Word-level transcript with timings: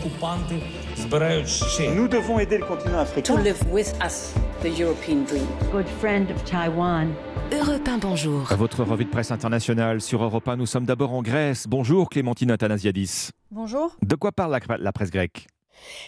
окупанти 0.00 0.54
збирають 0.96 1.48
ще. 1.48 1.90
Nous 1.90 2.08
devons 2.08 2.38
aider 2.40 2.58
le 2.58 2.66
continent 2.66 3.04
to 3.04 3.20
africain. 3.20 3.42
live 3.42 3.62
with 3.72 3.90
us 4.06 4.16
the 4.62 4.70
European 4.82 5.24
dream. 5.30 5.46
good 5.72 5.88
friend 6.00 6.26
of 6.34 6.38
Taiwan. 6.44 7.06
Europe 7.52 7.86
1, 7.88 7.98
bonjour. 7.98 8.40
Votre 8.56 8.82
revue 8.84 9.04
de 9.04 9.10
presse 9.10 9.30
internationale 9.30 10.00
sur 10.00 10.18
Europe 10.22 10.48
1. 10.48 10.56
Nous 10.56 10.66
sommes 10.66 10.84
d'abord 10.84 11.12
en 11.12 11.22
Grèce. 11.22 11.66
Bonjour 11.68 12.08
Clémentine 12.08 12.50
Athanasiadis. 12.50 13.30
Bonjour. 13.50 13.88
De 14.02 14.16
quoi 14.16 14.32
parle 14.32 14.52
la, 14.52 14.76
la 14.78 14.92
presse 14.92 15.10
grecque 15.10 15.46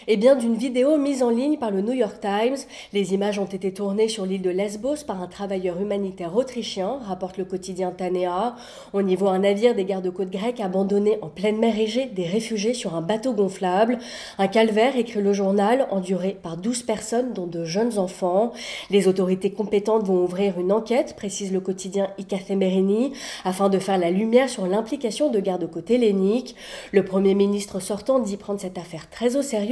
Eh 0.06 0.16
bien, 0.16 0.36
d'une 0.36 0.54
vidéo 0.54 0.98
mise 0.98 1.22
en 1.22 1.30
ligne 1.30 1.56
par 1.56 1.70
le 1.70 1.80
New 1.80 1.92
York 1.92 2.16
Times. 2.20 2.56
Les 2.92 3.14
images 3.14 3.38
ont 3.38 3.46
été 3.46 3.72
tournées 3.72 4.08
sur 4.08 4.26
l'île 4.26 4.42
de 4.42 4.50
Lesbos 4.50 5.04
par 5.06 5.22
un 5.22 5.26
travailleur 5.26 5.80
humanitaire 5.80 6.36
autrichien, 6.36 6.98
rapporte 7.06 7.38
le 7.38 7.44
quotidien 7.44 7.90
Tanea. 7.90 8.56
On 8.92 9.06
y 9.06 9.16
voit 9.16 9.32
un 9.32 9.40
navire 9.40 9.74
des 9.74 9.84
gardes-côtes 9.84 10.30
grecs 10.30 10.60
abandonné 10.60 11.18
en 11.22 11.28
pleine 11.28 11.58
mer 11.58 11.78
Égée, 11.78 12.06
des 12.06 12.26
réfugiés 12.26 12.74
sur 12.74 12.94
un 12.94 13.00
bateau 13.00 13.32
gonflable. 13.32 13.98
Un 14.38 14.48
calvaire, 14.48 14.96
écrit 14.96 15.22
le 15.22 15.32
journal, 15.32 15.86
enduré 15.90 16.36
par 16.40 16.56
12 16.56 16.82
personnes, 16.82 17.32
dont 17.32 17.46
de 17.46 17.64
jeunes 17.64 17.98
enfants. 17.98 18.52
Les 18.90 19.08
autorités 19.08 19.50
compétentes 19.50 20.04
vont 20.04 20.22
ouvrir 20.22 20.58
une 20.60 20.72
enquête, 20.72 21.16
précise 21.16 21.52
le 21.52 21.60
quotidien 21.60 22.08
Ikathemerini, 22.18 23.12
afin 23.44 23.68
de 23.68 23.78
faire 23.78 23.98
la 23.98 24.10
lumière 24.10 24.48
sur 24.48 24.66
l'implication 24.66 25.30
de 25.30 25.40
gardes-côtes 25.40 25.90
helléniques. 25.90 26.54
Le 26.92 27.04
Premier 27.04 27.34
ministre 27.34 27.80
sortant 27.80 28.18
dit 28.18 28.36
prendre 28.36 28.60
cette 28.60 28.78
affaire 28.78 29.08
très 29.10 29.36
au 29.36 29.42
sérieux 29.42 29.63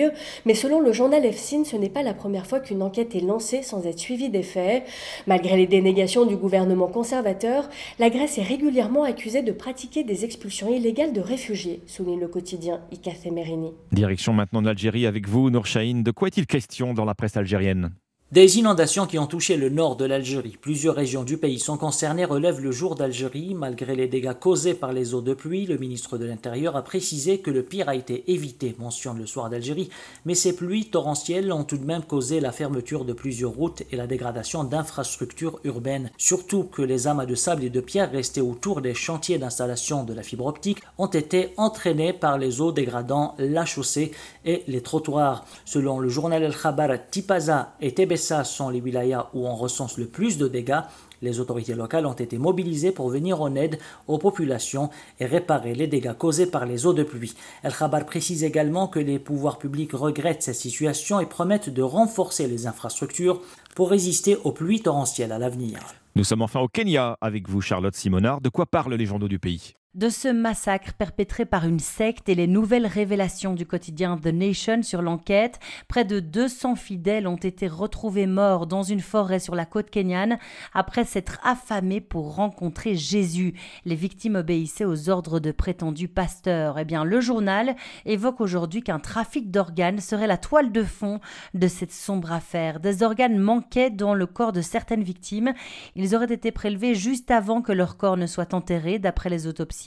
mais 0.44 0.54
selon 0.54 0.80
le 0.80 0.92
journal 0.92 1.24
EFSIN, 1.24 1.64
ce 1.64 1.76
n'est 1.76 1.88
pas 1.88 2.02
la 2.02 2.14
première 2.14 2.46
fois 2.46 2.60
qu'une 2.60 2.82
enquête 2.82 3.14
est 3.14 3.20
lancée 3.20 3.62
sans 3.62 3.86
être 3.86 3.98
suivie 3.98 4.30
des 4.30 4.42
faits. 4.42 4.84
Malgré 5.26 5.56
les 5.56 5.66
dénégations 5.66 6.26
du 6.26 6.36
gouvernement 6.36 6.88
conservateur, 6.88 7.68
la 7.98 8.10
Grèce 8.10 8.38
est 8.38 8.42
régulièrement 8.42 9.04
accusée 9.04 9.42
de 9.42 9.52
pratiquer 9.52 10.04
des 10.04 10.24
expulsions 10.24 10.72
illégales 10.72 11.12
de 11.12 11.20
réfugiés, 11.20 11.80
souligne 11.86 12.20
le 12.20 12.28
quotidien 12.28 12.80
Ikathemerini. 12.92 13.72
Direction 13.92 14.32
maintenant 14.32 14.62
d'Algérie 14.62 15.06
avec 15.06 15.28
vous, 15.28 15.50
Nour 15.50 15.66
Chahine. 15.66 16.02
De 16.02 16.10
quoi 16.10 16.28
est-il 16.28 16.46
question 16.46 16.94
dans 16.94 17.04
la 17.04 17.14
presse 17.14 17.36
algérienne? 17.36 17.92
Des 18.32 18.56
inondations 18.56 19.06
qui 19.06 19.18
ont 19.18 19.26
touché 19.26 19.58
le 19.58 19.68
nord 19.68 19.96
de 19.96 20.06
l'Algérie. 20.06 20.56
Plusieurs 20.58 20.94
régions 20.94 21.22
du 21.22 21.36
pays 21.36 21.58
sont 21.58 21.76
concernées, 21.76 22.24
relève 22.24 22.62
le 22.62 22.72
jour 22.72 22.94
d'Algérie. 22.94 23.52
Malgré 23.52 23.94
les 23.94 24.08
dégâts 24.08 24.32
causés 24.32 24.72
par 24.72 24.94
les 24.94 25.12
eaux 25.12 25.20
de 25.20 25.34
pluie, 25.34 25.66
le 25.66 25.76
ministre 25.76 26.16
de 26.16 26.24
l'Intérieur 26.24 26.74
a 26.74 26.82
précisé 26.82 27.40
que 27.40 27.50
le 27.50 27.62
pire 27.62 27.90
a 27.90 27.94
été 27.94 28.32
évité, 28.32 28.74
mentionne 28.78 29.18
le 29.18 29.26
soir 29.26 29.50
d'Algérie. 29.50 29.90
Mais 30.24 30.34
ces 30.34 30.56
pluies 30.56 30.86
torrentielles 30.86 31.52
ont 31.52 31.64
tout 31.64 31.76
de 31.76 31.84
même 31.84 32.04
causé 32.04 32.40
la 32.40 32.52
fermeture 32.52 33.04
de 33.04 33.12
plusieurs 33.12 33.50
routes 33.50 33.82
et 33.92 33.96
la 33.96 34.06
dégradation 34.06 34.64
d'infrastructures 34.64 35.60
urbaines. 35.64 36.10
Surtout 36.16 36.64
que 36.64 36.80
les 36.80 37.08
amas 37.08 37.26
de 37.26 37.34
sable 37.34 37.64
et 37.64 37.68
de 37.68 37.80
pierre 37.82 38.12
restés 38.12 38.40
autour 38.40 38.80
des 38.80 38.94
chantiers 38.94 39.36
d'installation 39.36 40.04
de 40.04 40.14
la 40.14 40.22
fibre 40.22 40.46
optique 40.46 40.78
ont 40.96 41.06
été 41.06 41.52
entraînés 41.58 42.14
par 42.14 42.38
les 42.38 42.62
eaux 42.62 42.72
dégradant 42.72 43.34
la 43.38 43.66
chaussée 43.66 44.10
et 44.46 44.62
les 44.68 44.80
trottoirs. 44.80 45.44
Selon 45.66 45.98
le 45.98 46.08
journal 46.08 46.42
El 46.42 46.56
Khabar, 46.56 46.96
Tipaza 47.10 47.74
et 47.82 47.92
Sont 48.22 48.70
les 48.70 48.80
wilayas 48.80 49.28
où 49.34 49.46
on 49.48 49.56
recense 49.56 49.98
le 49.98 50.06
plus 50.06 50.38
de 50.38 50.46
dégâts. 50.46 50.80
Les 51.22 51.40
autorités 51.40 51.74
locales 51.74 52.06
ont 52.06 52.12
été 52.12 52.38
mobilisées 52.38 52.92
pour 52.92 53.08
venir 53.08 53.42
en 53.42 53.54
aide 53.56 53.78
aux 54.06 54.18
populations 54.18 54.90
et 55.18 55.26
réparer 55.26 55.74
les 55.74 55.88
dégâts 55.88 56.16
causés 56.16 56.46
par 56.46 56.64
les 56.64 56.86
eaux 56.86 56.94
de 56.94 57.02
pluie. 57.02 57.34
El 57.64 57.74
Khabar 57.74 58.06
précise 58.06 58.44
également 58.44 58.86
que 58.86 59.00
les 59.00 59.18
pouvoirs 59.18 59.58
publics 59.58 59.92
regrettent 59.92 60.42
cette 60.42 60.54
situation 60.54 61.18
et 61.18 61.26
promettent 61.26 61.68
de 61.68 61.82
renforcer 61.82 62.46
les 62.46 62.68
infrastructures 62.68 63.40
pour 63.74 63.90
résister 63.90 64.36
aux 64.44 64.52
pluies 64.52 64.82
torrentielles 64.82 65.32
à 65.32 65.38
l'avenir. 65.38 65.80
Nous 66.14 66.24
sommes 66.24 66.42
enfin 66.42 66.60
au 66.60 66.68
Kenya 66.68 67.16
avec 67.20 67.48
vous, 67.48 67.60
Charlotte 67.60 67.96
Simonard. 67.96 68.40
De 68.40 68.48
quoi 68.48 68.66
parlent 68.66 68.94
les 68.94 69.06
journaux 69.06 69.28
du 69.28 69.38
pays? 69.38 69.74
De 69.94 70.08
ce 70.08 70.28
massacre 70.28 70.94
perpétré 70.94 71.44
par 71.44 71.66
une 71.66 71.78
secte 71.78 72.30
et 72.30 72.34
les 72.34 72.46
nouvelles 72.46 72.86
révélations 72.86 73.52
du 73.52 73.66
quotidien 73.66 74.16
The 74.16 74.28
Nation 74.28 74.82
sur 74.82 75.02
l'enquête. 75.02 75.58
Près 75.86 76.06
de 76.06 76.18
200 76.18 76.76
fidèles 76.76 77.26
ont 77.26 77.36
été 77.36 77.68
retrouvés 77.68 78.26
morts 78.26 78.66
dans 78.66 78.82
une 78.82 79.02
forêt 79.02 79.38
sur 79.38 79.54
la 79.54 79.66
côte 79.66 79.90
kenyane 79.90 80.38
après 80.72 81.04
s'être 81.04 81.38
affamés 81.44 82.00
pour 82.00 82.34
rencontrer 82.34 82.94
Jésus. 82.94 83.52
Les 83.84 83.94
victimes 83.94 84.36
obéissaient 84.36 84.86
aux 84.86 85.10
ordres 85.10 85.40
de 85.40 85.52
prétendus 85.52 86.08
pasteurs. 86.08 86.78
Eh 86.78 86.86
bien, 86.86 87.04
le 87.04 87.20
journal 87.20 87.76
évoque 88.06 88.40
aujourd'hui 88.40 88.82
qu'un 88.82 88.98
trafic 88.98 89.50
d'organes 89.50 90.00
serait 90.00 90.26
la 90.26 90.38
toile 90.38 90.72
de 90.72 90.84
fond 90.84 91.20
de 91.52 91.68
cette 91.68 91.92
sombre 91.92 92.32
affaire. 92.32 92.80
Des 92.80 93.02
organes 93.02 93.38
manquaient 93.38 93.90
dans 93.90 94.14
le 94.14 94.24
corps 94.24 94.52
de 94.52 94.62
certaines 94.62 95.02
victimes. 95.02 95.52
Ils 95.96 96.14
auraient 96.14 96.32
été 96.32 96.50
prélevés 96.50 96.94
juste 96.94 97.30
avant 97.30 97.60
que 97.60 97.72
leur 97.72 97.98
corps 97.98 98.16
ne 98.16 98.26
soit 98.26 98.54
enterré, 98.54 98.98
d'après 98.98 99.28
les 99.28 99.46
autopsies. 99.46 99.81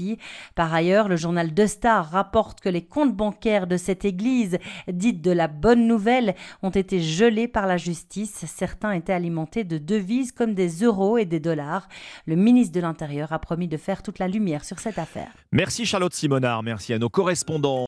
Par 0.56 0.74
ailleurs, 0.74 1.08
le 1.08 1.16
journal 1.16 1.54
De 1.54 1.66
Star 1.66 2.10
rapporte 2.10 2.62
que 2.62 2.70
les 2.70 2.84
comptes 2.84 3.16
bancaires 3.16 3.68
de 3.68 3.78
cette 3.78 4.06
église, 4.06 4.58
dite 4.88 5.22
de 5.22 5.32
la 5.32 5.48
bonne 5.48 5.88
nouvelle, 5.88 6.36
ont 6.64 6.70
été 6.70 7.02
gelés 7.02 7.48
par 7.48 7.68
la 7.68 7.78
justice. 7.78 8.46
Certains 8.48 8.92
étaient 8.92 9.14
alimentés 9.14 9.64
de 9.64 9.78
devises 9.78 10.32
comme 10.32 10.54
des 10.54 10.84
euros 10.84 11.18
et 11.18 11.26
des 11.26 11.40
dollars. 11.40 11.88
Le 12.26 12.36
ministre 12.36 12.74
de 12.74 12.82
l'Intérieur 12.82 13.34
a 13.34 13.40
promis 13.40 13.68
de 13.68 13.78
faire 13.78 14.04
toute 14.04 14.20
la 14.20 14.28
lumière 14.28 14.64
sur 14.64 14.80
cette 14.80 14.98
affaire. 14.98 15.32
Merci 15.52 15.86
Charlotte 15.86 16.14
Simonard, 16.14 16.64
merci 16.64 16.94
à 16.94 17.00
nos 17.00 17.10
correspondants. 17.10 17.76